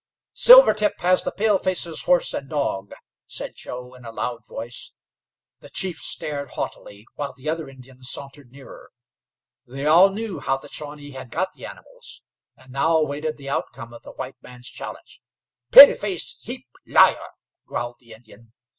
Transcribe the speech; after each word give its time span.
"Silvertip 0.33 0.99
has 1.01 1.23
the 1.23 1.31
paleface's 1.31 2.01
horse 2.05 2.33
and 2.33 2.49
dog," 2.49 2.91
said 3.27 3.53
Joe, 3.55 3.93
in 3.93 4.03
a 4.03 4.11
loud 4.11 4.47
voice. 4.47 4.93
The 5.59 5.69
chief 5.69 5.99
stared 5.99 6.49
haughtily 6.53 7.05
while 7.13 7.35
the 7.37 7.47
other 7.47 7.69
Indians 7.69 8.09
sauntered 8.09 8.51
nearer. 8.51 8.89
They 9.67 9.85
all 9.85 10.09
knew 10.09 10.39
how 10.39 10.57
the 10.57 10.69
Shawnee 10.69 11.11
had 11.11 11.29
got 11.29 11.53
the 11.53 11.67
animals, 11.67 12.23
and 12.57 12.71
now 12.71 12.97
awaited 12.97 13.37
the 13.37 13.49
outcome 13.51 13.93
of 13.93 14.01
the 14.01 14.13
white 14.13 14.41
man's 14.41 14.69
challenge. 14.69 15.19
"Paleface 15.71 16.35
heap 16.41 16.65
liar," 16.87 17.27
growled 17.67 17.97
the 17.99 18.13
Indian. 18.13 18.53